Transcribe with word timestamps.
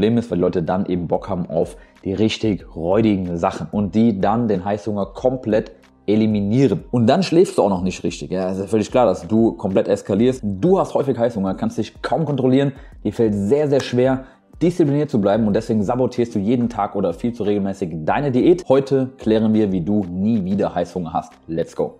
Problem 0.00 0.16
ist, 0.16 0.30
weil 0.30 0.38
die 0.38 0.42
Leute 0.42 0.62
dann 0.62 0.86
eben 0.86 1.08
Bock 1.08 1.28
haben 1.28 1.44
auf 1.50 1.76
die 2.04 2.14
richtig 2.14 2.74
räudigen 2.74 3.36
Sachen 3.36 3.66
und 3.70 3.94
die 3.94 4.18
dann 4.18 4.48
den 4.48 4.64
Heißhunger 4.64 5.04
komplett 5.12 5.72
eliminieren. 6.06 6.84
Und 6.90 7.06
dann 7.06 7.22
schläfst 7.22 7.58
du 7.58 7.62
auch 7.62 7.68
noch 7.68 7.82
nicht 7.82 8.02
richtig. 8.02 8.30
Ja, 8.30 8.50
es 8.50 8.56
ist 8.56 8.70
völlig 8.70 8.90
klar, 8.90 9.04
dass 9.04 9.28
du 9.28 9.52
komplett 9.52 9.88
eskalierst. 9.88 10.40
Du 10.42 10.78
hast 10.78 10.94
häufig 10.94 11.18
Heißhunger, 11.18 11.54
kannst 11.54 11.76
dich 11.76 12.00
kaum 12.00 12.24
kontrollieren. 12.24 12.72
Dir 13.04 13.12
fällt 13.12 13.34
sehr, 13.34 13.68
sehr 13.68 13.80
schwer, 13.80 14.24
diszipliniert 14.62 15.10
zu 15.10 15.20
bleiben 15.20 15.46
und 15.46 15.52
deswegen 15.52 15.82
sabotierst 15.82 16.34
du 16.34 16.38
jeden 16.38 16.70
Tag 16.70 16.96
oder 16.96 17.12
viel 17.12 17.34
zu 17.34 17.42
regelmäßig 17.42 17.90
deine 18.06 18.30
Diät. 18.30 18.64
Heute 18.70 19.10
klären 19.18 19.52
wir, 19.52 19.70
wie 19.70 19.82
du 19.82 20.06
nie 20.10 20.42
wieder 20.46 20.74
Heißhunger 20.74 21.12
hast. 21.12 21.34
Let's 21.46 21.76
go! 21.76 21.98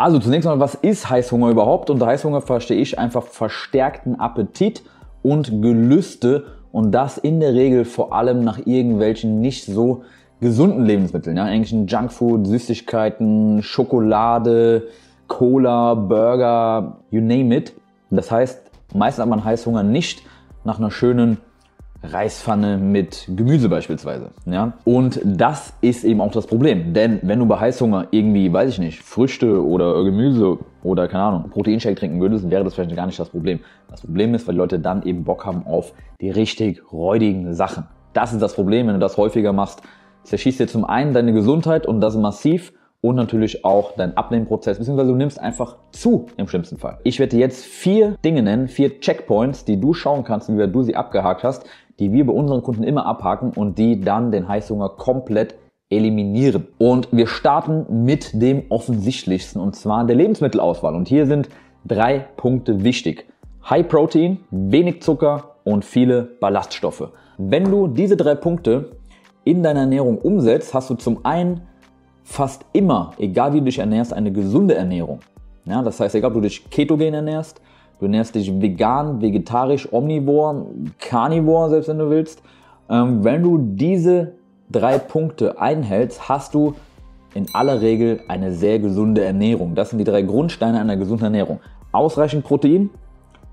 Also 0.00 0.18
zunächst 0.18 0.46
mal, 0.46 0.58
was 0.58 0.76
ist 0.76 1.10
Heißhunger 1.10 1.50
überhaupt? 1.50 1.90
Unter 1.90 2.06
Heißhunger 2.06 2.40
verstehe 2.40 2.78
ich 2.78 2.98
einfach 2.98 3.22
verstärkten 3.22 4.18
Appetit 4.18 4.82
und 5.22 5.60
Gelüste 5.60 6.46
und 6.72 6.92
das 6.92 7.18
in 7.18 7.38
der 7.38 7.52
Regel 7.52 7.84
vor 7.84 8.14
allem 8.14 8.42
nach 8.42 8.60
irgendwelchen 8.64 9.42
nicht 9.42 9.66
so 9.66 10.02
gesunden 10.40 10.86
Lebensmitteln, 10.86 11.36
ja, 11.36 11.44
irgendwelchen 11.44 11.86
Junkfood, 11.86 12.46
Süßigkeiten, 12.46 13.62
Schokolade, 13.62 14.84
Cola, 15.28 15.92
Burger, 15.92 17.00
you 17.10 17.20
name 17.20 17.54
it. 17.54 17.74
Das 18.08 18.30
heißt, 18.30 18.70
meistens 18.94 19.20
hat 19.20 19.28
man 19.28 19.44
Heißhunger 19.44 19.82
nicht 19.82 20.22
nach 20.64 20.78
einer 20.78 20.90
schönen 20.90 21.36
Reispfanne 22.02 22.78
mit 22.78 23.28
Gemüse 23.28 23.68
beispielsweise. 23.68 24.30
Ja? 24.46 24.72
Und 24.84 25.20
das 25.24 25.74
ist 25.80 26.04
eben 26.04 26.20
auch 26.20 26.32
das 26.32 26.46
Problem. 26.46 26.94
Denn 26.94 27.20
wenn 27.22 27.38
du 27.38 27.46
bei 27.46 27.60
Heißhunger 27.60 28.08
irgendwie, 28.10 28.52
weiß 28.52 28.70
ich 28.70 28.78
nicht, 28.78 29.02
Früchte 29.02 29.64
oder 29.64 30.02
Gemüse 30.04 30.58
oder 30.82 31.08
keine 31.08 31.24
Ahnung, 31.24 31.50
Proteinshake 31.50 31.96
trinken 31.96 32.20
würdest, 32.20 32.50
wäre 32.50 32.64
das 32.64 32.74
vielleicht 32.74 32.96
gar 32.96 33.06
nicht 33.06 33.18
das 33.18 33.28
Problem. 33.28 33.60
Das 33.90 34.00
Problem 34.00 34.34
ist, 34.34 34.46
weil 34.46 34.54
die 34.54 34.60
Leute 34.60 34.78
dann 34.78 35.02
eben 35.02 35.24
Bock 35.24 35.44
haben 35.44 35.66
auf 35.66 35.92
die 36.20 36.30
richtig 36.30 36.92
räudigen 36.92 37.52
Sachen. 37.54 37.84
Das 38.12 38.32
ist 38.32 38.40
das 38.40 38.54
Problem, 38.54 38.86
wenn 38.86 38.94
du 38.94 39.00
das 39.00 39.16
häufiger 39.16 39.52
machst. 39.52 39.82
Zerschießt 40.24 40.60
dir 40.60 40.68
zum 40.68 40.84
einen 40.84 41.12
deine 41.12 41.32
Gesundheit 41.32 41.86
und 41.86 42.00
das 42.00 42.16
massiv 42.16 42.72
und 43.00 43.16
natürlich 43.16 43.64
auch 43.64 43.94
dein 43.96 44.16
Abnehmprozess, 44.16 44.78
beziehungsweise 44.78 45.10
du 45.10 45.16
nimmst 45.16 45.40
einfach 45.40 45.76
zu 45.90 46.26
im 46.36 46.48
schlimmsten 46.48 46.76
Fall. 46.76 46.98
Ich 47.04 47.18
werde 47.18 47.36
dir 47.36 47.40
jetzt 47.40 47.64
vier 47.64 48.16
Dinge 48.24 48.42
nennen, 48.42 48.68
vier 48.68 49.00
Checkpoints, 49.00 49.64
die 49.64 49.80
du 49.80 49.94
schauen 49.94 50.24
kannst, 50.24 50.54
wie 50.54 50.68
du 50.68 50.82
sie 50.82 50.96
abgehakt 50.96 51.42
hast, 51.42 51.64
die 52.00 52.12
wir 52.12 52.26
bei 52.26 52.32
unseren 52.32 52.62
Kunden 52.62 52.82
immer 52.82 53.06
abhaken 53.06 53.52
und 53.54 53.78
die 53.78 54.00
dann 54.00 54.32
den 54.32 54.48
Heißhunger 54.48 54.88
komplett 54.90 55.54
eliminieren. 55.90 56.66
Und 56.78 57.08
wir 57.12 57.26
starten 57.26 58.04
mit 58.04 58.30
dem 58.40 58.64
offensichtlichsten 58.70 59.60
und 59.60 59.76
zwar 59.76 60.04
der 60.06 60.16
Lebensmittelauswahl. 60.16 60.94
Und 60.94 61.08
hier 61.08 61.26
sind 61.26 61.48
drei 61.84 62.20
Punkte 62.36 62.82
wichtig. 62.82 63.26
High 63.68 63.86
Protein, 63.86 64.38
wenig 64.50 65.02
Zucker 65.02 65.56
und 65.64 65.84
viele 65.84 66.22
Ballaststoffe. 66.40 67.10
Wenn 67.36 67.70
du 67.70 67.86
diese 67.86 68.16
drei 68.16 68.34
Punkte 68.34 68.92
in 69.44 69.62
deiner 69.62 69.80
Ernährung 69.80 70.18
umsetzt, 70.18 70.72
hast 70.72 70.90
du 70.90 70.94
zum 70.94 71.24
einen 71.24 71.62
fast 72.22 72.64
immer, 72.72 73.12
egal 73.18 73.52
wie 73.52 73.58
du 73.58 73.64
dich 73.66 73.78
ernährst, 73.78 74.12
eine 74.12 74.32
gesunde 74.32 74.74
Ernährung. 74.74 75.20
Ja, 75.64 75.82
das 75.82 76.00
heißt, 76.00 76.14
egal 76.14 76.28
ob 76.28 76.34
du 76.34 76.40
dich 76.42 76.70
ketogen 76.70 77.12
ernährst, 77.12 77.60
Du 78.00 78.06
ernährst 78.06 78.34
dich 78.34 78.50
vegan, 78.60 79.20
vegetarisch, 79.20 79.92
omnivor, 79.92 80.66
carnivor, 80.98 81.68
selbst 81.68 81.88
wenn 81.88 81.98
du 81.98 82.08
willst. 82.08 82.42
Ähm, 82.88 83.22
wenn 83.22 83.42
du 83.42 83.58
diese 83.58 84.32
drei 84.70 84.98
Punkte 84.98 85.60
einhältst, 85.60 86.28
hast 86.28 86.54
du 86.54 86.74
in 87.34 87.46
aller 87.52 87.82
Regel 87.82 88.20
eine 88.26 88.52
sehr 88.52 88.78
gesunde 88.78 89.22
Ernährung. 89.22 89.74
Das 89.74 89.90
sind 89.90 89.98
die 89.98 90.04
drei 90.04 90.22
Grundsteine 90.22 90.80
einer 90.80 90.96
gesunden 90.96 91.26
Ernährung. 91.26 91.60
Ausreichend 91.92 92.44
Protein, 92.44 92.88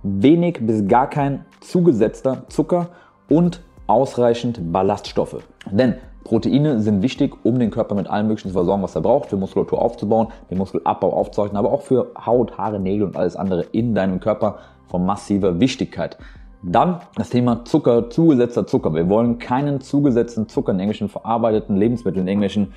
wenig 0.02 0.60
bis 0.62 0.88
gar 0.88 1.10
kein 1.10 1.44
zugesetzter 1.60 2.44
Zucker 2.48 2.90
und 3.28 3.62
ausreichend 3.86 4.72
Ballaststoffe. 4.72 5.44
Denn 5.70 5.96
Proteine 6.28 6.82
sind 6.82 7.02
wichtig, 7.02 7.34
um 7.44 7.58
den 7.58 7.72
Körper 7.72 7.96
mit 7.96 8.10
allem 8.10 8.28
Möglichen 8.28 8.50
zu 8.50 8.54
versorgen, 8.54 8.84
was 8.84 8.96
er 8.96 9.02
braucht, 9.02 9.30
für 9.30 9.38
Muskulatur 9.38 9.82
aufzubauen, 9.82 10.28
den 10.52 10.58
Muskelabbau 10.58 11.14
aufzuhalten, 11.14 11.56
aber 11.56 11.72
auch 11.72 11.84
für 11.84 12.12
Haut, 12.26 12.58
Haare, 12.58 12.82
Nägel 12.82 13.08
und 13.08 13.16
alles 13.16 13.38
andere 13.38 13.62
in 13.72 13.96
deinem 13.96 14.20
Körper 14.20 14.58
von 14.88 15.06
massiver 15.06 15.62
Wichtigkeit. 15.62 16.18
Dann 16.64 17.00
das 17.16 17.30
Thema 17.30 17.64
Zucker, 17.64 18.10
zugesetzter 18.10 18.68
Zucker. 18.68 18.94
Wir 18.94 19.08
wollen 19.08 19.40
keinen 19.40 19.80
zugesetzten 19.80 20.50
Zucker 20.50 20.74
in 20.74 20.80
irgendwelchen 20.80 21.08
verarbeiteten 21.08 21.78
Lebensmitteln, 21.78 22.24
in 22.24 22.28
irgendwelchen 22.28 22.74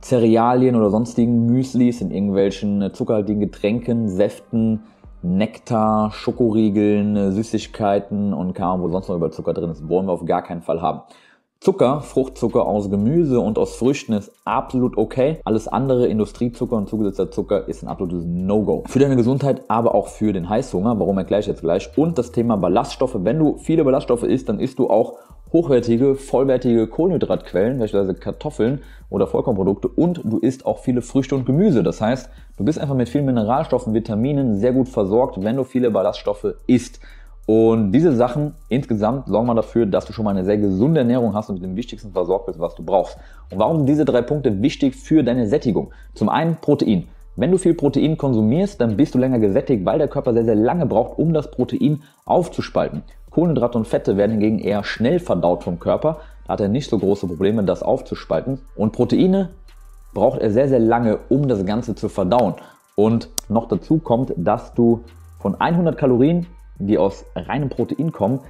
Cerealien 0.00 0.76
oder 0.76 0.90
sonstigen 0.90 1.46
Müslis, 1.46 2.02
in 2.02 2.12
irgendwelchen 2.12 2.94
zuckerhaltigen 2.94 3.40
Getränken, 3.40 4.10
Säften, 4.10 4.84
Nektar, 5.22 6.12
Schokoriegeln, 6.12 7.32
Süßigkeiten 7.32 8.32
und 8.32 8.54
Kram, 8.54 8.80
wo 8.80 8.88
sonst 8.88 9.08
noch 9.08 9.16
über 9.16 9.32
Zucker 9.32 9.54
drin 9.54 9.70
ist, 9.70 9.88
wollen 9.88 10.06
wir 10.06 10.12
auf 10.12 10.24
gar 10.24 10.42
keinen 10.42 10.62
Fall 10.62 10.80
haben. 10.80 11.00
Zucker, 11.62 12.00
Fruchtzucker 12.00 12.66
aus 12.66 12.90
Gemüse 12.90 13.38
und 13.38 13.56
aus 13.56 13.76
Früchten 13.76 14.14
ist 14.14 14.32
absolut 14.44 14.98
okay. 14.98 15.38
Alles 15.44 15.68
andere, 15.68 16.08
Industriezucker 16.08 16.74
und 16.74 16.88
zugesetzter 16.88 17.30
Zucker, 17.30 17.68
ist 17.68 17.84
ein 17.84 17.88
absolutes 17.88 18.24
No-Go. 18.26 18.82
Für 18.88 18.98
deine 18.98 19.14
Gesundheit, 19.14 19.62
aber 19.68 19.94
auch 19.94 20.08
für 20.08 20.32
den 20.32 20.48
Heißhunger. 20.48 20.98
Warum 20.98 21.18
erkläre 21.18 21.38
ich 21.38 21.46
jetzt 21.46 21.60
gleich. 21.60 21.88
Und 21.96 22.18
das 22.18 22.32
Thema 22.32 22.56
Ballaststoffe. 22.56 23.16
Wenn 23.20 23.38
du 23.38 23.58
viele 23.58 23.84
Ballaststoffe 23.84 24.24
isst, 24.24 24.48
dann 24.48 24.58
isst 24.58 24.80
du 24.80 24.90
auch 24.90 25.18
hochwertige, 25.52 26.16
vollwertige 26.16 26.88
Kohlenhydratquellen, 26.88 27.78
beispielsweise 27.78 28.18
Kartoffeln 28.18 28.80
oder 29.08 29.28
Vollkornprodukte 29.28 29.86
und 29.86 30.20
du 30.24 30.38
isst 30.38 30.66
auch 30.66 30.78
viele 30.78 31.00
Früchte 31.00 31.36
und 31.36 31.46
Gemüse. 31.46 31.84
Das 31.84 32.00
heißt, 32.00 32.28
du 32.56 32.64
bist 32.64 32.80
einfach 32.80 32.96
mit 32.96 33.08
vielen 33.08 33.26
Mineralstoffen, 33.26 33.94
Vitaminen 33.94 34.58
sehr 34.58 34.72
gut 34.72 34.88
versorgt, 34.88 35.44
wenn 35.44 35.54
du 35.54 35.62
viele 35.62 35.92
Ballaststoffe 35.92 36.54
isst. 36.66 36.98
Und 37.46 37.92
diese 37.92 38.14
Sachen 38.14 38.54
insgesamt 38.68 39.26
sorgen 39.26 39.48
mal 39.48 39.54
dafür, 39.54 39.86
dass 39.86 40.04
du 40.04 40.12
schon 40.12 40.24
mal 40.24 40.30
eine 40.30 40.44
sehr 40.44 40.58
gesunde 40.58 41.00
Ernährung 41.00 41.34
hast 41.34 41.48
und 41.48 41.56
mit 41.56 41.64
dem 41.64 41.76
Wichtigsten 41.76 42.12
versorgt 42.12 42.46
bist, 42.46 42.60
was 42.60 42.74
du 42.74 42.84
brauchst. 42.84 43.18
Und 43.50 43.58
warum 43.58 43.78
sind 43.78 43.86
diese 43.86 44.04
drei 44.04 44.22
Punkte 44.22 44.62
wichtig 44.62 44.94
für 44.94 45.24
deine 45.24 45.48
Sättigung? 45.48 45.92
Zum 46.14 46.28
einen 46.28 46.56
Protein. 46.56 47.08
Wenn 47.34 47.50
du 47.50 47.58
viel 47.58 47.74
Protein 47.74 48.16
konsumierst, 48.16 48.80
dann 48.80 48.96
bist 48.96 49.14
du 49.14 49.18
länger 49.18 49.38
gesättigt, 49.38 49.84
weil 49.84 49.98
der 49.98 50.08
Körper 50.08 50.34
sehr, 50.34 50.44
sehr 50.44 50.54
lange 50.54 50.86
braucht, 50.86 51.18
um 51.18 51.32
das 51.32 51.50
Protein 51.50 52.02
aufzuspalten. 52.26 53.02
Kohlenhydrate 53.30 53.78
und 53.78 53.88
Fette 53.88 54.16
werden 54.16 54.32
hingegen 54.32 54.58
eher 54.58 54.84
schnell 54.84 55.18
verdaut 55.18 55.64
vom 55.64 55.80
Körper. 55.80 56.18
Da 56.46 56.52
hat 56.52 56.60
er 56.60 56.68
nicht 56.68 56.90
so 56.90 56.98
große 56.98 57.26
Probleme, 57.26 57.64
das 57.64 57.82
aufzuspalten. 57.82 58.60
Und 58.76 58.92
Proteine 58.92 59.48
braucht 60.12 60.40
er 60.40 60.50
sehr, 60.50 60.68
sehr 60.68 60.78
lange, 60.78 61.18
um 61.30 61.48
das 61.48 61.64
Ganze 61.64 61.94
zu 61.94 62.08
verdauen. 62.08 62.54
Und 62.94 63.30
noch 63.48 63.66
dazu 63.66 63.98
kommt, 63.98 64.34
dass 64.36 64.74
du 64.74 65.00
von 65.38 65.58
100 65.58 65.96
Kalorien 65.96 66.46
die 66.78 66.98
aus 66.98 67.24
reinem 67.34 67.68
Protein 67.68 68.12
kommen, 68.12 68.40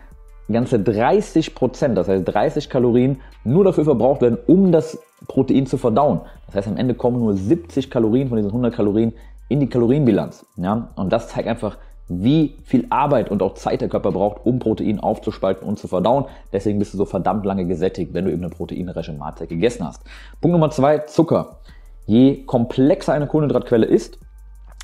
ganze 0.51 0.81
30 0.81 1.55
Prozent, 1.55 1.97
das 1.97 2.09
heißt 2.09 2.25
30 2.27 2.69
Kalorien, 2.69 3.21
nur 3.45 3.65
dafür 3.65 3.85
verbraucht 3.85 4.23
werden, 4.23 4.39
um 4.47 4.73
das 4.73 4.99
Protein 5.29 5.67
zu 5.67 5.79
verdauen. 5.79 6.21
Das 6.47 6.57
heißt, 6.57 6.69
am 6.69 6.77
Ende 6.77 6.95
kommen 6.95 7.21
nur 7.21 7.35
70 7.35 7.91
Kalorien 7.91 8.29
von 8.29 8.37
diesen 8.37 8.51
100 8.51 8.75
Kalorien 8.75 9.13
in 9.49 9.61
die 9.61 9.69
Kalorienbilanz. 9.69 10.45
Ja? 10.57 10.89
Und 10.97 11.13
das 11.13 11.29
zeigt 11.29 11.49
einfach, 11.49 11.79
wie 12.09 12.57
viel 12.65 12.87
Arbeit 12.91 13.31
und 13.31 13.43
auch 13.43 13.55
Zeit 13.55 13.81
der 13.81 13.89
Körper 13.89 14.13
braucht, 14.13 14.45
um 14.45 14.59
Protein 14.59 15.01
aufzuspalten 15.01 15.67
und 15.67 15.79
zu 15.79 15.89
verdauen. 15.89 16.27
Deswegen 16.53 16.79
bist 16.79 16.93
du 16.93 16.99
so 16.99 17.05
verdammt 17.05 17.47
lange 17.47 17.67
gesättigt, 17.67 18.13
wenn 18.13 18.25
du 18.25 18.33
eben 18.33 18.43
eine 18.43 18.51
proteinreiche 18.51 19.13
Mahlzeit 19.13 19.49
gegessen 19.49 19.87
hast. 19.87 20.03
Punkt 20.41 20.53
Nummer 20.53 20.71
zwei, 20.71 20.99
Zucker. 20.99 21.59
Je 22.07 22.45
komplexer 22.45 23.13
eine 23.13 23.29
Kohlenhydratquelle 23.29 23.87
ist, 23.87 24.19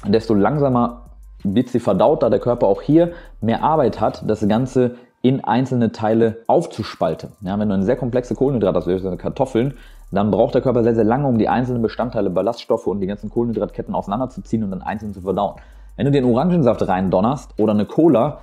desto 0.07 0.35
langsamer 0.35 1.08
wird 1.45 1.69
sie 1.69 1.81
verdaut, 1.81 2.23
da 2.23 2.31
der 2.31 2.41
Körper 2.41 2.67
auch 2.67 2.83
hier 2.83 3.13
mehr 3.41 3.63
Arbeit 3.63 4.01
hat, 4.01 4.23
das 4.27 4.47
Ganze 4.47 4.97
in 5.23 5.43
einzelne 5.43 5.93
Teile 5.93 6.39
aufzuspalten. 6.47 7.31
Ja, 7.41 7.59
wenn 7.59 7.69
du 7.69 7.75
eine 7.75 7.85
sehr 7.85 7.97
komplexe 7.97 8.35
Kohlenhydrate 8.35 8.79
hast, 8.79 8.87
wie 8.87 9.17
Kartoffeln, 9.17 9.75
dann 10.11 10.31
braucht 10.31 10.55
der 10.55 10.63
Körper 10.63 10.83
sehr, 10.83 10.95
sehr 10.95 11.05
lange, 11.05 11.27
um 11.27 11.39
die 11.39 11.49
einzelnen 11.49 11.83
Bestandteile, 11.83 12.31
Ballaststoffe 12.31 12.87
und 12.87 13.01
die 13.01 13.07
ganzen 13.07 13.31
Kohlenhydratketten 13.31 13.95
auseinanderzuziehen 13.95 14.65
und 14.65 14.71
dann 14.71 14.83
einzeln 14.83 15.13
zu 15.13 15.21
verdauen. 15.21 15.57
Wenn 15.97 16.07
du 16.07 16.13
den 16.13 16.25
Orangensaft 16.25 16.87
rein 16.87 17.11
donnerst 17.11 17.55
oder 17.59 17.73
eine 17.73 17.85
Cola, 17.85 18.41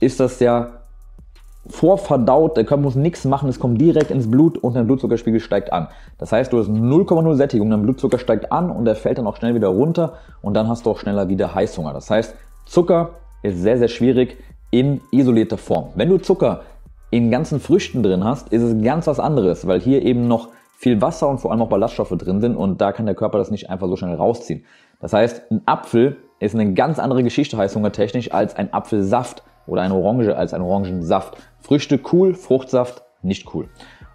ist 0.00 0.20
das 0.20 0.40
ja 0.40 0.68
vorverdaut, 1.68 2.56
der 2.56 2.64
Körper 2.64 2.82
muss 2.82 2.94
nichts 2.94 3.24
machen, 3.24 3.48
es 3.48 3.58
kommt 3.58 3.80
direkt 3.80 4.10
ins 4.10 4.30
Blut 4.30 4.58
und 4.58 4.74
dein 4.74 4.86
Blutzuckerspiegel 4.86 5.40
steigt 5.40 5.72
an. 5.72 5.88
Das 6.18 6.32
heißt, 6.32 6.52
du 6.52 6.58
hast 6.58 6.68
0,0 6.68 7.34
Sättigung, 7.34 7.70
dein 7.70 7.82
Blutzucker 7.82 8.18
steigt 8.18 8.52
an 8.52 8.70
und 8.70 8.84
der 8.84 8.96
fällt 8.96 9.18
dann 9.18 9.26
auch 9.26 9.36
schnell 9.36 9.54
wieder 9.54 9.68
runter 9.68 10.14
und 10.42 10.54
dann 10.54 10.68
hast 10.68 10.86
du 10.86 10.90
auch 10.90 10.98
schneller 10.98 11.28
wieder 11.28 11.54
Heißhunger. 11.54 11.92
Das 11.92 12.10
heißt, 12.10 12.34
Zucker 12.66 13.10
ist 13.42 13.60
sehr, 13.62 13.78
sehr 13.78 13.88
schwierig 13.88 14.36
in 14.70 15.00
isolierter 15.10 15.58
Form. 15.58 15.88
Wenn 15.94 16.08
du 16.08 16.18
Zucker 16.18 16.62
in 17.10 17.30
ganzen 17.30 17.60
Früchten 17.60 18.02
drin 18.02 18.24
hast, 18.24 18.52
ist 18.52 18.62
es 18.62 18.82
ganz 18.82 19.06
was 19.06 19.20
anderes, 19.20 19.66
weil 19.66 19.80
hier 19.80 20.02
eben 20.02 20.28
noch 20.28 20.48
viel 20.76 21.00
Wasser 21.00 21.28
und 21.28 21.38
vor 21.38 21.52
allem 21.52 21.62
auch 21.62 21.68
Ballaststoffe 21.68 22.14
drin 22.18 22.40
sind 22.40 22.56
und 22.56 22.80
da 22.80 22.92
kann 22.92 23.06
der 23.06 23.14
Körper 23.14 23.38
das 23.38 23.50
nicht 23.50 23.70
einfach 23.70 23.88
so 23.88 23.96
schnell 23.96 24.14
rausziehen. 24.14 24.64
Das 25.00 25.12
heißt, 25.12 25.50
ein 25.50 25.62
Apfel 25.66 26.16
ist 26.38 26.54
eine 26.54 26.74
ganz 26.74 26.98
andere 26.98 27.22
Geschichte 27.22 27.56
heißhungertechnisch 27.56 28.32
als 28.32 28.56
ein 28.56 28.72
Apfelsaft 28.74 29.42
oder 29.66 29.82
eine 29.82 29.94
Orange 29.94 30.36
als 30.36 30.54
ein 30.54 30.62
Orangensaft. 30.62 31.36
Früchte 31.60 32.00
cool, 32.12 32.34
Fruchtsaft 32.34 33.02
nicht 33.22 33.54
cool. 33.54 33.68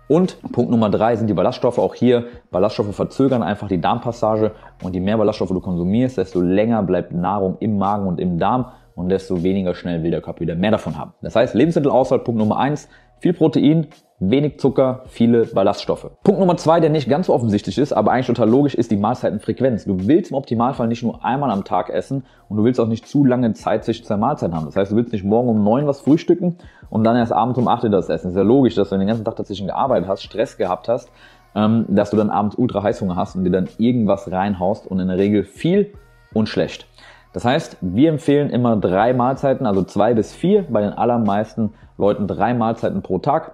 Und 0.08 0.42
Punkt 0.52 0.72
Nummer 0.72 0.90
drei 0.90 1.16
sind 1.16 1.28
die 1.28 1.34
Ballaststoffe. 1.34 1.78
Auch 1.78 1.96
hier, 1.96 2.26
Ballaststoffe 2.52 2.94
verzögern 2.94 3.44
einfach 3.44 3.70
die 3.70 3.80
Darmpassage 3.80 4.52
und 4.84 4.94
je 4.94 5.00
mehr 5.00 5.18
Ballaststoffe 5.18 5.52
du 5.52 5.62
konsumierst, 5.62 6.18
desto 6.18 6.42
länger 6.42 6.84
bleibt 6.84 7.14
Nahrung 7.14 7.58
im 7.60 7.78
Magen 7.78 8.08
und 8.08 8.20
im 8.20 8.38
Darm 8.38 8.74
und 8.96 9.10
desto 9.10 9.42
weniger 9.42 9.74
schnell 9.74 10.04
will 10.04 10.12
der 10.12 10.22
Körper 10.22 10.42
wieder 10.42 10.56
mehr 10.56 10.72
davon 10.72 10.98
haben. 10.98 11.14
Das 11.22 11.36
heißt, 11.38 11.54
Lebensmittelauswahl, 11.56 12.20
Punkt 12.20 12.40
Nummer 12.40 12.58
eins, 12.58 12.90
viel 13.20 13.34
Protein, 13.34 13.88
wenig 14.22 14.60
Zucker, 14.60 15.02
viele 15.08 15.48
Ballaststoffe. 15.48 16.12
Punkt 16.24 16.40
Nummer 16.40 16.56
zwei, 16.56 16.80
der 16.80 16.92
nicht 16.92 17.10
ganz 17.10 17.26
so 17.26 17.34
offensichtlich 17.34 17.80
ist, 17.80 17.92
aber 17.92 18.12
eigentlich 18.12 18.28
total 18.28 18.50
logisch, 18.50 18.76
ist 18.76 18.92
die 18.92 18.96
Mahlzeitenfrequenz. 18.96 19.86
Du 19.86 20.08
willst 20.08 20.30
im 20.30 20.38
Optimalfall 20.38 20.88
nicht 20.88 21.02
nur 21.02 21.26
einmal 21.26 21.50
am 21.50 21.64
Tag 21.64 21.90
essen 21.90 22.24
und 22.48 22.58
du 22.58 22.64
willst 22.64 22.80
auch 22.80 22.88
nicht 22.88 23.08
zu 23.08 23.26
lange 23.26 23.54
Zeit 23.54 23.84
zwischen 23.84 24.06
zwei 24.06 24.18
Mahlzeiten 24.18 24.56
haben. 24.56 24.68
Das 24.68 24.76
heißt, 24.76 24.92
du 24.92 24.96
willst 24.96 25.12
nicht 25.12 25.24
morgen 25.24 25.50
um 25.50 25.64
neun 25.64 25.88
was 25.88 26.02
frühstücken 26.02 26.58
und 26.92 27.04
dann 27.04 27.16
erst 27.16 27.34
abends 27.34 27.58
um 27.58 27.68
acht 27.68 27.84
das 27.84 28.10
essen. 28.10 28.30
Ist 28.30 28.38
ja 28.38 28.44
logisch, 28.44 28.76
dass 28.76 28.90
du 28.90 28.98
den 28.98 29.08
ganzen 29.08 29.26
Tag 29.26 29.38
dazwischen 29.38 29.66
gearbeitet 29.66 30.08
hast, 30.08 30.22
Stress 30.22 30.56
gehabt 30.56 30.88
hast, 30.88 31.10
ähm, 31.56 31.86
dass 31.88 32.12
du 32.12 32.18
dann 32.18 32.30
abends 32.30 32.56
ultra 32.56 32.84
Heißhunger 32.84 33.16
hast 33.16 33.36
und 33.36 33.44
dir 33.44 33.50
dann 33.50 33.70
irgendwas 33.80 34.32
reinhaust 34.32 34.86
und 34.86 35.00
in 35.00 35.08
der 35.08 35.18
Regel 35.18 35.44
viel 35.44 35.94
und 36.34 36.48
schlecht. 36.48 36.86
Das 37.34 37.44
heißt, 37.44 37.78
wir 37.82 38.10
empfehlen 38.10 38.50
immer 38.50 38.76
drei 38.76 39.14
Mahlzeiten, 39.14 39.66
also 39.66 39.84
zwei 39.84 40.14
bis 40.14 40.34
vier, 40.34 40.66
bei 40.70 40.82
den 40.82 40.94
allermeisten 40.94 41.74
Leuten 41.98 42.28
drei 42.28 42.54
Mahlzeiten 42.54 43.02
pro 43.02 43.20
Tag. 43.20 43.54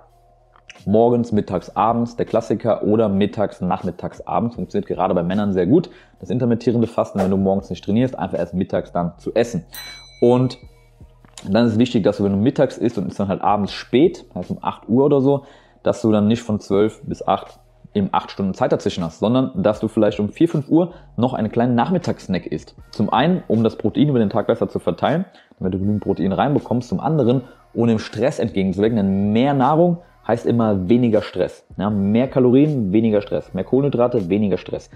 Morgens, 0.86 1.32
mittags, 1.32 1.76
abends, 1.76 2.16
der 2.16 2.26
Klassiker, 2.26 2.84
oder 2.84 3.10
mittags, 3.10 3.62
nachmittags, 3.62 4.22
abends. 4.22 4.56
Funktioniert 4.56 4.88
gerade 4.88 5.14
bei 5.14 5.24
Männern 5.24 5.54
sehr 5.54 5.66
gut. 5.66 5.90
Das 6.20 6.30
intermittierende 6.30 6.88
Fasten, 6.88 7.20
wenn 7.20 7.32
du 7.32 7.38
morgens 7.38 7.70
nicht 7.70 7.84
trainierst, 7.84 8.18
einfach 8.18 8.38
erst 8.38 8.54
mittags 8.54 8.92
dann 8.92 9.14
zu 9.18 9.34
essen. 9.34 9.66
Und 10.22 10.60
dann 11.48 11.66
ist 11.66 11.74
es 11.74 11.80
wichtig, 11.80 12.04
dass 12.04 12.18
du, 12.18 12.24
wenn 12.24 12.32
du 12.32 12.38
mittags 12.38 12.78
isst 12.78 12.98
und 12.98 13.08
ist 13.08 13.20
dann 13.20 13.28
halt 13.28 13.42
abends 13.42 13.72
spät, 13.72 14.26
heißt 14.36 14.52
um 14.52 14.60
8 14.62 14.90
Uhr 14.90 15.06
oder 15.06 15.22
so, 15.22 15.46
dass 15.84 16.02
du 16.02 16.12
dann 16.12 16.28
nicht 16.28 16.42
von 16.42 16.60
12 16.60 17.04
bis 17.04 17.26
8 17.26 17.60
eben 17.94 18.10
8 18.12 18.32
Stunden 18.32 18.54
Zeit 18.54 18.72
dazwischen 18.72 19.04
hast, 19.04 19.20
sondern 19.20 19.52
dass 19.56 19.80
du 19.80 19.88
vielleicht 19.88 20.20
um 20.20 20.30
4, 20.30 20.50
5 20.50 20.70
Uhr 20.70 20.94
noch 21.16 21.34
einen 21.34 21.52
kleinen 21.52 21.76
Nachmittagssnack 21.76 22.46
isst. 22.46 22.76
Zum 22.92 23.12
einen, 23.12 23.44
um 23.48 23.64
das 23.64 23.78
Protein 23.78 24.10
über 24.10 24.20
den 24.20 24.30
Tag 24.30 24.48
besser 24.48 24.70
zu 24.70 24.80
verteilen, 24.80 25.26
damit 25.60 25.74
du 25.74 25.80
genügend 25.80 26.04
Protein 26.04 26.32
reinbekommst. 26.32 26.90
Zum 26.90 27.00
anderen, 27.00 27.42
ohne 27.74 27.94
dem 27.94 28.00
Stress 28.00 28.40
entgegenzuwirken, 28.40 28.98
denn 28.98 29.34
mehr 29.34 29.54
Nahrung 29.54 29.98
heißt 30.28 30.46
immer 30.46 30.90
weniger 30.90 31.22
Stress. 31.22 31.66
Ja, 31.78 31.90
mehr 31.90 32.28
Kalorien, 32.28 32.92
weniger 32.92 33.22
Stress. 33.22 33.54
Mehr 33.54 33.64
Kohlenhydrate, 33.64 34.30
weniger 34.30 34.58
Stress. 34.58 34.90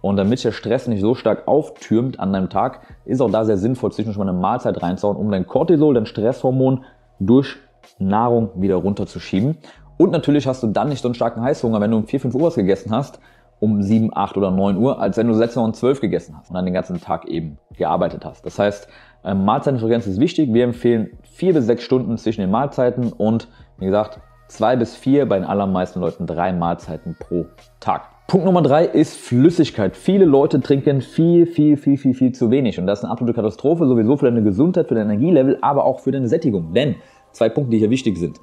Und 0.00 0.16
damit 0.16 0.42
der 0.42 0.50
Stress 0.50 0.88
nicht 0.88 1.00
so 1.00 1.14
stark 1.14 1.46
auftürmt 1.46 2.18
an 2.18 2.32
deinem 2.32 2.50
Tag, 2.50 2.80
ist 3.04 3.20
auch 3.20 3.30
da 3.30 3.44
sehr 3.44 3.56
sinnvoll, 3.56 3.92
zwischendurch 3.92 4.18
mal 4.18 4.28
eine 4.28 4.38
Mahlzeit 4.38 4.82
reinzuhauen, 4.82 5.16
um 5.16 5.30
dein 5.30 5.46
Cortisol, 5.46 5.94
dein 5.94 6.06
Stresshormon, 6.06 6.84
durch 7.20 7.56
Nahrung 7.98 8.50
wieder 8.56 8.76
runterzuschieben. 8.76 9.58
Und 9.96 10.10
natürlich 10.10 10.48
hast 10.48 10.64
du 10.64 10.66
dann 10.66 10.88
nicht 10.88 11.02
so 11.02 11.08
einen 11.08 11.14
starken 11.14 11.40
Heißhunger, 11.42 11.80
wenn 11.80 11.92
du 11.92 11.98
um 11.98 12.06
4, 12.06 12.18
5 12.18 12.34
Uhr 12.34 12.42
was 12.42 12.56
gegessen 12.56 12.90
hast, 12.90 13.20
um 13.60 13.80
7, 13.80 14.10
8 14.12 14.36
oder 14.36 14.50
9 14.50 14.76
Uhr, 14.76 15.00
als 15.00 15.16
wenn 15.16 15.28
du 15.28 15.34
6 15.34 15.56
Uhr 15.56 15.62
und 15.62 15.76
12 15.76 16.00
gegessen 16.00 16.36
hast 16.36 16.50
und 16.50 16.56
dann 16.56 16.64
den 16.64 16.74
ganzen 16.74 17.00
Tag 17.00 17.26
eben 17.26 17.58
gearbeitet 17.76 18.24
hast. 18.24 18.44
Das 18.44 18.58
heißt, 18.58 18.88
ähm, 19.24 19.44
Mahlzeitenfrequenz 19.44 20.08
ist 20.08 20.18
wichtig. 20.18 20.52
Wir 20.52 20.64
empfehlen 20.64 21.10
4 21.22 21.54
bis 21.54 21.66
6 21.66 21.84
Stunden 21.84 22.18
zwischen 22.18 22.40
den 22.40 22.50
Mahlzeiten 22.50 23.12
und, 23.12 23.46
wie 23.78 23.84
gesagt, 23.84 24.18
2 24.52 24.76
bis 24.76 24.94
4, 24.96 25.26
bei 25.26 25.38
den 25.38 25.46
allermeisten 25.46 26.00
Leuten 26.00 26.26
3 26.26 26.52
Mahlzeiten 26.52 27.16
pro 27.18 27.46
Tag. 27.80 28.02
Punkt 28.26 28.44
Nummer 28.44 28.60
3 28.60 28.84
ist 28.84 29.16
Flüssigkeit. 29.16 29.96
Viele 29.96 30.26
Leute 30.26 30.60
trinken 30.60 31.00
viel, 31.00 31.46
viel, 31.46 31.78
viel, 31.78 31.96
viel, 31.96 32.12
viel 32.12 32.32
zu 32.32 32.50
wenig. 32.50 32.78
Und 32.78 32.86
das 32.86 32.98
ist 32.98 33.04
eine 33.04 33.12
absolute 33.12 33.34
Katastrophe, 33.34 33.86
sowieso 33.86 34.18
für 34.18 34.26
deine 34.26 34.42
Gesundheit, 34.42 34.88
für 34.88 34.94
dein 34.94 35.06
Energielevel, 35.06 35.56
aber 35.62 35.86
auch 35.86 36.00
für 36.00 36.12
deine 36.12 36.28
Sättigung. 36.28 36.74
Denn 36.74 36.96
zwei 37.30 37.48
Punkte, 37.48 37.70
die 37.70 37.78
hier 37.78 37.88
wichtig 37.88 38.18
sind. 38.18 38.40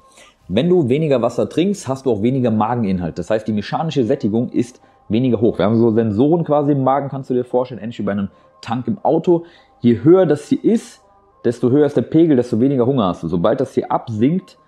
Wenn 0.48 0.68
du 0.68 0.88
weniger 0.88 1.22
Wasser 1.22 1.48
trinkst, 1.48 1.86
hast 1.86 2.06
du 2.06 2.10
auch 2.10 2.22
weniger 2.22 2.50
Mageninhalt. 2.50 3.16
Das 3.16 3.30
heißt, 3.30 3.46
die 3.46 3.52
mechanische 3.52 4.04
Sättigung 4.04 4.48
ist 4.48 4.80
weniger 5.08 5.40
hoch. 5.40 5.58
Wir 5.58 5.66
haben 5.66 5.76
so 5.76 5.92
Sensoren 5.92 6.42
quasi 6.42 6.72
im 6.72 6.82
Magen, 6.82 7.08
kannst 7.08 7.30
du 7.30 7.34
dir 7.34 7.44
vorstellen, 7.44 7.80
ähnlich 7.80 8.00
wie 8.00 8.04
bei 8.04 8.12
einem 8.12 8.30
Tank 8.62 8.88
im 8.88 8.98
Auto. 9.04 9.44
Je 9.78 10.02
höher 10.02 10.26
das 10.26 10.48
hier 10.48 10.64
ist, 10.64 11.04
desto 11.44 11.70
höher 11.70 11.86
ist 11.86 11.96
der 11.96 12.02
Pegel, 12.02 12.36
desto 12.36 12.58
weniger 12.58 12.84
Hunger 12.84 13.06
hast 13.06 13.22
du. 13.22 13.28
Sobald 13.28 13.60
das 13.60 13.74
hier 13.74 13.92
absinkt, 13.92 14.58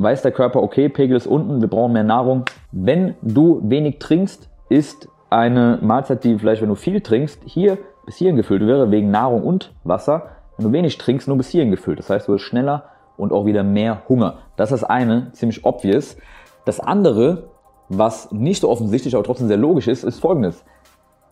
weiß 0.00 0.22
der 0.22 0.32
Körper, 0.32 0.62
okay, 0.62 0.88
Pegel 0.88 1.16
ist 1.16 1.26
unten, 1.26 1.60
wir 1.60 1.68
brauchen 1.68 1.92
mehr 1.92 2.04
Nahrung. 2.04 2.44
Wenn 2.72 3.16
du 3.20 3.60
wenig 3.62 3.98
trinkst, 3.98 4.48
ist 4.70 5.08
eine 5.28 5.78
Mahlzeit, 5.82 6.24
die 6.24 6.38
vielleicht, 6.38 6.62
wenn 6.62 6.70
du 6.70 6.74
viel 6.74 7.02
trinkst, 7.02 7.42
hier 7.44 7.76
bis 8.06 8.16
hierhin 8.16 8.36
gefüllt 8.36 8.66
wäre, 8.66 8.90
wegen 8.90 9.10
Nahrung 9.10 9.42
und 9.42 9.74
Wasser. 9.84 10.28
Wenn 10.56 10.66
du 10.66 10.72
wenig 10.72 10.96
trinkst, 10.96 11.28
nur 11.28 11.36
bis 11.36 11.50
hierhin 11.50 11.70
gefüllt. 11.70 11.98
Das 11.98 12.08
heißt, 12.08 12.28
du 12.28 12.32
wirst 12.32 12.44
schneller 12.44 12.84
und 13.18 13.32
auch 13.32 13.44
wieder 13.44 13.62
mehr 13.62 14.02
Hunger. 14.08 14.38
Das 14.56 14.72
ist 14.72 14.82
das 14.82 14.88
eine, 14.88 15.32
ziemlich 15.32 15.64
obvious. 15.66 16.16
Das 16.64 16.80
andere, 16.80 17.50
was 17.90 18.32
nicht 18.32 18.62
so 18.62 18.70
offensichtlich, 18.70 19.14
aber 19.14 19.24
trotzdem 19.24 19.48
sehr 19.48 19.58
logisch 19.58 19.86
ist, 19.86 20.02
ist 20.02 20.18
folgendes. 20.18 20.64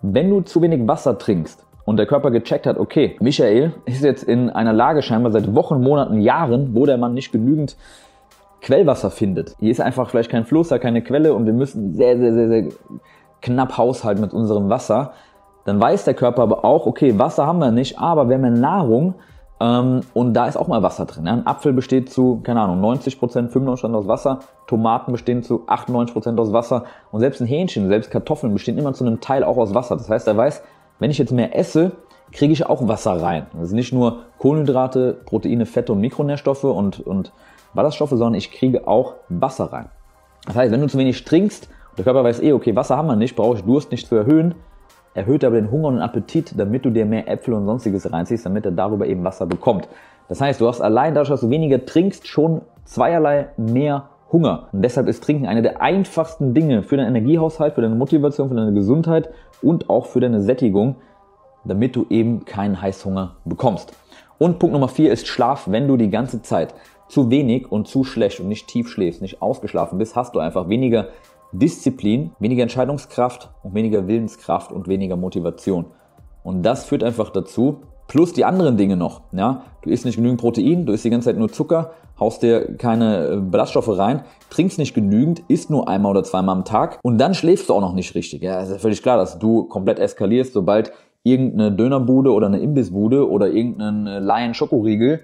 Wenn 0.03 0.29
du 0.29 0.43
zu 0.43 0.61
wenig 0.61 0.87
Wasser 0.87 1.17
trinkst 1.17 1.67
und 1.87 1.97
der 1.97 2.06
Körper 2.06 2.31
gecheckt 2.31 2.67
hat, 2.67 2.79
okay, 2.79 3.17
Michael 3.21 3.73
ist 3.87 4.05
jetzt 4.05 4.25
in 4.25 4.50
einer 4.50 4.75
Lage 4.75 5.00
scheinbar 5.00 5.32
seit 5.32 5.55
Wochen, 5.55 5.82
Monaten, 5.82 6.21
Jahren, 6.21 6.75
wo 6.75 6.85
der 6.85 6.99
Mann 6.99 7.14
nicht 7.14 7.32
genügend 7.32 7.76
Quellwasser 8.61 9.11
findet. 9.11 9.55
Hier 9.59 9.71
ist 9.71 9.81
einfach 9.81 10.11
vielleicht 10.11 10.31
kein 10.31 10.45
Fluss, 10.45 10.69
da 10.69 10.79
keine 10.79 11.03
Quelle 11.03 11.35
und 11.35 11.47
wir 11.47 11.53
müssen 11.53 11.95
sehr, 11.95 12.19
sehr, 12.19 12.33
sehr, 12.33 12.49
sehr 12.49 12.65
knapp 13.41 13.79
haushalten 13.79 14.21
mit 14.21 14.33
unserem 14.33 14.69
Wasser. 14.69 15.13
Dann 15.65 15.81
weiß 15.81 16.05
der 16.05 16.15
Körper 16.15 16.43
aber 16.43 16.65
auch, 16.65 16.87
okay, 16.87 17.19
Wasser 17.19 17.47
haben 17.47 17.59
wir 17.59 17.71
nicht, 17.71 17.99
aber 17.99 18.29
wir 18.29 18.37
haben 18.37 18.45
ja 18.45 18.51
Nahrung 18.51 19.15
ähm, 19.61 20.01
und 20.15 20.35
da 20.35 20.47
ist 20.47 20.57
auch 20.57 20.69
mal 20.69 20.83
Wasser 20.83 21.07
drin. 21.07 21.27
Ja. 21.27 21.33
Ein 21.33 21.47
Apfel 21.47 21.73
besteht 21.73 22.11
zu, 22.11 22.41
keine 22.43 22.61
Ahnung, 22.61 22.83
90%, 22.83 23.51
95% 23.51 23.95
aus 23.95 24.07
Wasser. 24.07 24.41
Tomaten 24.67 25.13
bestehen 25.13 25.43
zu 25.43 25.65
98% 25.67 26.39
aus 26.39 26.53
Wasser. 26.53 26.85
Und 27.11 27.21
selbst 27.21 27.41
ein 27.41 27.47
Hähnchen, 27.47 27.89
selbst 27.89 28.11
Kartoffeln 28.11 28.53
bestehen 28.53 28.79
immer 28.79 28.93
zu 28.93 29.05
einem 29.05 29.21
Teil 29.21 29.45
auch 29.45 29.57
aus 29.57 29.75
Wasser. 29.75 29.97
Das 29.97 30.09
heißt, 30.09 30.29
er 30.29 30.37
weiß, 30.37 30.63
wenn 30.99 31.11
ich 31.11 31.19
jetzt 31.19 31.33
mehr 31.33 31.57
esse, 31.57 31.93
kriege 32.33 32.53
ich 32.53 32.67
auch 32.67 32.87
Wasser 32.87 33.21
rein. 33.21 33.47
Das 33.55 33.69
ist 33.69 33.73
nicht 33.73 33.93
nur 33.93 34.25
Kohlenhydrate, 34.39 35.21
Proteine, 35.25 35.67
Fette 35.67 35.93
und 35.93 36.01
Mikronährstoffe 36.01 36.65
und, 36.65 37.01
und 37.01 37.33
Ballaststoffe, 37.75 38.11
sondern 38.11 38.35
ich 38.35 38.50
kriege 38.50 38.87
auch 38.87 39.15
Wasser 39.29 39.73
rein. 39.73 39.88
Das 40.47 40.56
heißt, 40.56 40.73
wenn 40.73 40.81
du 40.81 40.87
zu 40.87 40.99
wenig 40.99 41.25
trinkst, 41.25 41.69
der 41.97 42.05
Körper 42.05 42.25
weiß 42.25 42.41
eh, 42.43 42.53
okay, 42.53 42.75
Wasser 42.76 42.97
haben 42.97 43.09
wir 43.09 43.17
nicht, 43.17 43.37
brauche 43.37 43.56
ich 43.56 43.65
Durst 43.65 43.91
nicht 43.91 44.06
zu 44.06 44.15
erhöhen, 44.15 44.55
erhöht 45.15 45.44
aber 45.44 45.56
den 45.56 45.70
Hunger 45.70 45.88
und 45.88 45.94
den 45.94 46.03
Appetit, 46.03 46.55
damit 46.56 46.85
du 46.85 46.91
dir 46.91 47.05
mehr 47.05 47.29
Äpfel 47.29 47.55
und 47.55 47.67
sonstiges 47.67 48.11
reinziehst, 48.11 48.47
damit 48.47 48.65
er 48.65 48.73
darüber 48.73 49.06
eben 49.06 49.25
Wasser 49.25 49.47
bekommt. 49.47 49.88
Das 50.29 50.41
heißt, 50.41 50.61
du 50.61 50.69
hast 50.69 50.81
allein 50.81 51.15
dadurch, 51.15 51.31
dass 51.31 51.41
du 51.41 51.50
weniger 51.50 51.85
trinkst, 51.85 52.26
schon 52.29 52.62
zweierlei 52.85 53.49
mehr 53.56 54.11
Hunger. 54.31 54.69
Und 54.73 54.82
deshalb 54.82 55.09
ist 55.09 55.25
Trinken 55.25 55.47
eine 55.47 55.62
der 55.62 55.81
einfachsten 55.81 56.55
Dinge 56.55 56.82
für 56.82 56.97
deinen 56.97 57.09
Energiehaushalt, 57.09 57.75
für 57.75 57.81
deine 57.81 57.94
Motivation, 57.94 58.49
für 58.49 58.55
deine 58.55 58.75
Gesundheit 58.75 59.31
und 59.62 59.88
auch 59.88 60.06
für 60.06 60.21
deine 60.21 60.41
Sättigung, 60.41 60.97
damit 61.64 61.97
du 61.97 62.07
eben 62.11 62.45
keinen 62.45 62.81
Heißhunger 62.81 63.37
bekommst. 63.45 63.93
Und 64.38 64.59
Punkt 64.59 64.75
Nummer 64.75 64.88
vier 64.88 65.12
ist 65.12 65.26
Schlaf. 65.26 65.66
Wenn 65.69 65.88
du 65.88 65.97
die 65.97 66.11
ganze 66.11 66.43
Zeit 66.43 66.75
zu 67.09 67.31
wenig 67.31 67.71
und 67.71 67.88
zu 67.88 68.05
schlecht 68.05 68.41
und 68.41 68.49
nicht 68.49 68.69
tief 68.69 68.88
schläfst, 68.88 69.23
nicht 69.23 69.43
ausgeschlafen 69.43 69.99
bist, 69.99 70.17
hast 70.17 70.35
du 70.35 70.38
einfach 70.38 70.69
weniger 70.69 71.09
Disziplin, 71.53 72.33
weniger 72.38 72.62
Entscheidungskraft 72.62 73.50
und 73.62 73.75
weniger 73.75 74.07
Willenskraft 74.07 74.71
und 74.71 74.87
weniger 74.87 75.17
Motivation. 75.17 75.87
Und 76.45 76.62
das 76.62 76.85
führt 76.85 77.03
einfach 77.03 77.31
dazu, 77.31 77.79
plus 78.07 78.33
die 78.33 78.45
anderen 78.45 78.77
Dinge 78.77 78.97
noch. 78.97 79.23
Ja? 79.33 79.62
Du 79.83 79.91
isst 79.91 80.05
nicht 80.05 80.17
genügend 80.17 80.41
Protein, 80.41 80.87
du 80.87 80.93
isst 80.93 81.05
die 81.05 81.11
ganze 81.11 81.27
Zeit 81.27 81.38
nur 81.38 81.50
Zucker, 81.50 81.93
haust 82.19 82.43
dir 82.43 82.77
keine 82.77 83.27
äh, 83.27 83.37
Ballaststoffe 83.37 83.97
rein, 83.97 84.23
trinkst 84.50 84.79
nicht 84.79 84.95
genügend, 84.95 85.43
isst 85.49 85.71
nur 85.71 85.88
einmal 85.88 86.11
oder 86.11 86.25
zweimal 86.25 86.57
am 86.57 86.65
Tag 86.65 86.99
und 87.03 87.19
dann 87.19 87.35
schläfst 87.35 87.69
du 87.69 87.75
auch 87.75 87.81
noch 87.81 87.95
nicht 87.95 88.15
richtig. 88.15 88.43
Ja, 88.43 88.61
ist 88.61 88.71
ja 88.71 88.79
völlig 88.79 89.03
klar, 89.03 89.17
dass 89.17 89.38
du 89.38 89.65
komplett 89.65 89.99
eskalierst, 89.99 90.53
sobald 90.53 90.93
irgendeine 91.23 91.73
Dönerbude 91.73 92.33
oder 92.33 92.47
eine 92.47 92.59
Imbissbude 92.59 93.29
oder 93.29 93.49
irgendein 93.49 94.07
äh, 94.07 94.19
Lion 94.19 94.55
Schokoriegel 94.55 95.21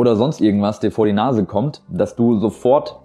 oder 0.00 0.16
sonst 0.16 0.40
irgendwas 0.40 0.80
dir 0.80 0.90
vor 0.90 1.04
die 1.04 1.12
Nase 1.12 1.44
kommt, 1.44 1.82
dass 1.86 2.16
du 2.16 2.38
sofort 2.38 2.98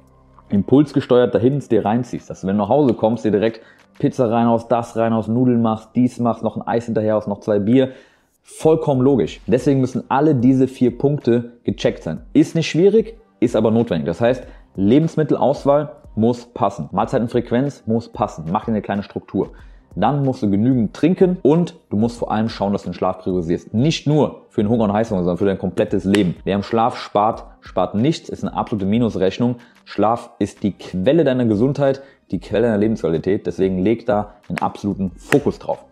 impulsgesteuert 0.48 1.36
dahin 1.36 1.60
dir 1.60 1.84
reinziehst. 1.84 2.30
Dass 2.30 2.40
du, 2.40 2.48
wenn 2.48 2.56
du 2.56 2.64
nach 2.64 2.70
Hause 2.70 2.94
kommst, 2.94 3.26
dir 3.26 3.32
direkt 3.32 3.60
Pizza 4.00 4.32
rein 4.32 4.48
aus, 4.48 4.70
das 4.70 4.96
rein 4.96 5.12
aus, 5.12 5.28
Nudeln 5.28 5.62
machst, 5.62 5.90
dies 5.94 6.20
machst, 6.20 6.42
noch 6.42 6.56
ein 6.56 6.66
Eis 6.66 6.86
hinterher 6.86 7.18
aus, 7.18 7.28
noch 7.28 7.42
zwei 7.42 7.60
Bier. 7.60 7.90
Vollkommen 8.44 9.02
logisch. 9.02 9.42
Deswegen 9.46 9.82
müssen 9.82 10.06
alle 10.08 10.36
diese 10.36 10.70
vier 10.70 10.98
Punkte 10.98 11.52
gecheckt 11.66 12.02
sein. 12.04 12.22
Ist 12.32 12.56
nicht 12.56 12.70
schwierig, 12.70 13.18
ist 13.42 13.58
aber 13.58 13.72
notwendig. 13.72 14.06
Das 14.06 14.22
heißt, 14.22 14.46
Lebensmittelauswahl 14.76 15.98
muss 16.16 16.46
passen. 16.46 16.88
Mahlzeitenfrequenz 16.94 17.84
muss 17.88 18.08
passen. 18.08 18.46
Mach 18.54 18.64
dir 18.64 18.72
eine 18.72 18.82
kleine 18.82 19.04
Struktur. 19.04 19.50
Dann 19.96 20.24
musst 20.24 20.44
du 20.44 20.50
genügend 20.50 20.94
trinken 20.94 21.38
und 21.42 21.76
du 21.90 21.98
musst 21.98 22.18
vor 22.18 22.32
allem 22.32 22.50
schauen, 22.50 22.74
dass 22.74 22.84
du 22.84 22.90
den 22.90 22.94
Schlaf 22.94 23.20
priorisierst. 23.20 23.74
Nicht 23.74 24.08
nur 24.08 24.42
für 24.50 24.62
den 24.62 24.70
Hunger 24.70 24.86
und 24.86 24.94
Heißhunger, 24.94 25.24
sondern 25.24 25.38
für 25.38 25.46
dein 25.46 25.58
komplettes 25.58 26.04
Leben. 26.04 26.36
Wer 26.44 26.56
am 26.56 26.64
Schlaf 26.64 26.98
spart, 26.98 27.46
spart 27.62 27.96
nichts, 27.96 28.28
ist 28.28 28.44
eine 28.44 28.54
absolute 28.54 28.86
Minusrechnung. 28.86 29.56
Schlaf 29.86 30.32
ist 30.40 30.64
die 30.64 30.74
Quelle 30.74 31.24
deiner 31.24 31.46
Gesundheit, 31.46 32.02
die 32.32 32.40
Quelle 32.40 32.64
deiner 32.64 32.78
Lebensqualität. 32.78 33.48
Deswegen 33.48 33.80
leg 33.80 34.06
da 34.06 34.34
einen 34.50 34.60
absoluten 34.60 35.12
Fokus 35.16 35.60
drauf. 35.60 35.86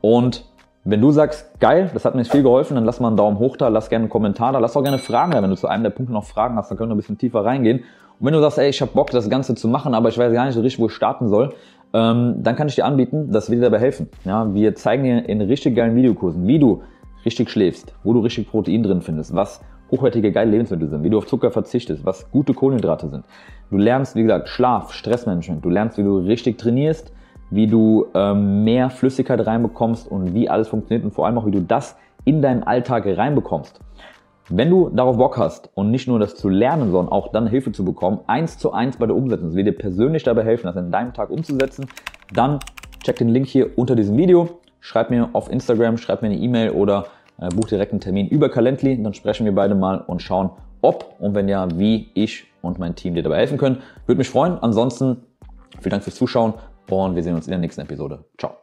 Und 0.00 0.44
wenn 0.84 1.00
du 1.00 1.12
sagst, 1.12 1.60
geil, 1.60 1.90
das 1.94 2.04
hat 2.04 2.16
mir 2.16 2.24
viel 2.24 2.42
geholfen, 2.42 2.74
dann 2.74 2.84
lass 2.84 2.98
mal 2.98 3.08
einen 3.08 3.16
Daumen 3.16 3.38
hoch 3.38 3.56
da, 3.56 3.68
lass 3.68 3.88
gerne 3.88 4.04
einen 4.04 4.10
Kommentar 4.10 4.52
da, 4.52 4.58
lass 4.58 4.76
auch 4.76 4.82
gerne 4.82 4.98
Fragen 4.98 5.32
da. 5.32 5.42
Wenn 5.42 5.50
du 5.50 5.56
zu 5.56 5.68
einem 5.68 5.84
der 5.84 5.90
Punkte 5.90 6.12
noch 6.12 6.24
Fragen 6.24 6.56
hast, 6.56 6.70
dann 6.70 6.78
können 6.78 6.90
wir 6.90 6.94
ein 6.94 6.98
bisschen 6.98 7.18
tiefer 7.18 7.44
reingehen. 7.44 7.84
Und 8.18 8.26
wenn 8.26 8.34
du 8.34 8.40
sagst, 8.40 8.58
ey, 8.58 8.68
ich 8.68 8.80
habe 8.80 8.90
Bock, 8.92 9.10
das 9.10 9.30
Ganze 9.30 9.54
zu 9.54 9.68
machen, 9.68 9.94
aber 9.94 10.08
ich 10.08 10.18
weiß 10.18 10.32
gar 10.32 10.44
nicht 10.44 10.54
so 10.54 10.60
richtig, 10.60 10.80
wo 10.80 10.86
ich 10.86 10.92
starten 10.92 11.28
soll, 11.28 11.54
ähm, 11.94 12.36
dann 12.42 12.56
kann 12.56 12.68
ich 12.68 12.74
dir 12.74 12.84
anbieten, 12.84 13.30
dass 13.32 13.50
wir 13.50 13.56
dir 13.56 13.64
dabei 13.64 13.80
helfen. 13.80 14.08
Ja, 14.24 14.52
wir 14.54 14.74
zeigen 14.74 15.04
dir 15.04 15.28
in 15.28 15.40
richtig 15.40 15.76
geilen 15.76 15.94
Videokursen, 15.94 16.46
wie 16.46 16.58
du 16.58 16.82
richtig 17.24 17.50
schläfst, 17.50 17.94
wo 18.02 18.12
du 18.12 18.20
richtig 18.20 18.48
Protein 18.48 18.82
drin 18.82 19.02
findest, 19.02 19.34
was 19.34 19.60
hochwertige, 19.90 20.32
geile 20.32 20.50
Lebensmittel 20.50 20.88
sind, 20.88 21.04
wie 21.04 21.10
du 21.10 21.18
auf 21.18 21.26
Zucker 21.26 21.50
verzichtest, 21.50 22.04
was 22.04 22.30
gute 22.30 22.54
Kohlenhydrate 22.54 23.08
sind. 23.08 23.24
Du 23.70 23.76
lernst, 23.76 24.16
wie 24.16 24.22
gesagt, 24.22 24.48
Schlaf, 24.48 24.92
Stressmanagement, 24.92 25.64
du 25.64 25.68
lernst, 25.68 25.98
wie 25.98 26.02
du 26.02 26.18
richtig 26.18 26.58
trainierst, 26.58 27.12
wie 27.50 27.66
du 27.66 28.06
ähm, 28.14 28.64
mehr 28.64 28.88
Flüssigkeit 28.88 29.46
reinbekommst 29.46 30.10
und 30.10 30.34
wie 30.34 30.48
alles 30.48 30.68
funktioniert 30.68 31.04
und 31.04 31.12
vor 31.12 31.26
allem 31.26 31.36
auch, 31.36 31.46
wie 31.46 31.50
du 31.50 31.60
das 31.60 31.96
in 32.24 32.40
deinen 32.40 32.62
Alltag 32.62 33.04
reinbekommst. 33.06 33.80
Wenn 34.48 34.70
du 34.70 34.90
darauf 34.90 35.16
Bock 35.16 35.38
hast 35.38 35.70
und 35.74 35.90
nicht 35.90 36.08
nur 36.08 36.18
das 36.18 36.34
zu 36.34 36.48
lernen, 36.48 36.90
sondern 36.90 37.12
auch 37.12 37.30
dann 37.32 37.46
Hilfe 37.46 37.72
zu 37.72 37.84
bekommen, 37.84 38.20
eins 38.26 38.58
zu 38.58 38.72
eins 38.72 38.96
bei 38.96 39.06
der 39.06 39.16
Umsetzung, 39.16 39.48
das 39.48 39.56
wird 39.56 39.66
dir 39.66 39.72
persönlich 39.72 40.24
dabei 40.24 40.44
helfen, 40.44 40.66
das 40.66 40.76
in 40.76 40.90
deinem 40.90 41.14
Tag 41.14 41.30
umzusetzen, 41.30 41.86
dann 42.32 42.58
check 43.04 43.16
den 43.16 43.28
Link 43.28 43.46
hier 43.46 43.78
unter 43.78 43.94
diesem 43.94 44.16
Video, 44.16 44.60
schreib 44.80 45.10
mir 45.10 45.30
auf 45.32 45.50
Instagram, 45.50 45.96
schreib 45.96 46.22
mir 46.22 46.28
eine 46.28 46.38
E-Mail 46.38 46.70
oder 46.70 47.06
äh, 47.38 47.48
buch 47.48 47.66
direkt 47.66 47.92
einen 47.92 48.00
Termin 48.00 48.28
über 48.28 48.48
Calendly, 48.48 49.02
dann 49.02 49.14
sprechen 49.14 49.44
wir 49.44 49.54
beide 49.54 49.74
mal 49.74 50.00
und 50.00 50.22
schauen, 50.22 50.50
ob 50.80 51.14
und 51.20 51.34
wenn 51.34 51.48
ja, 51.48 51.68
wie 51.78 52.10
ich 52.14 52.46
und 52.60 52.78
mein 52.78 52.94
Team 52.94 53.14
dir 53.14 53.22
dabei 53.22 53.38
helfen 53.38 53.58
können. 53.58 53.82
Würde 54.06 54.18
mich 54.18 54.28
freuen. 54.28 54.58
Ansonsten 54.60 55.18
vielen 55.80 55.90
Dank 55.90 56.02
fürs 56.02 56.16
Zuschauen 56.16 56.54
und 56.90 57.14
wir 57.14 57.22
sehen 57.22 57.34
uns 57.34 57.46
in 57.46 57.52
der 57.52 57.60
nächsten 57.60 57.80
Episode. 57.80 58.24
Ciao. 58.38 58.61